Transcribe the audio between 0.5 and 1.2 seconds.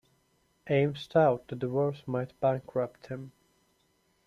Ames